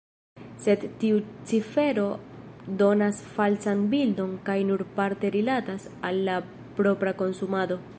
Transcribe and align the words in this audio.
Sed 0.61 0.85
tiu 1.01 1.19
cifero 1.51 2.05
donas 2.81 3.21
falsan 3.37 3.85
bildon 3.93 4.35
kaj 4.49 4.59
nur 4.71 4.87
parte 4.99 5.35
rilatas 5.37 5.89
al 6.11 6.23
la 6.31 6.41
propra 6.81 7.19
konsumado. 7.23 7.85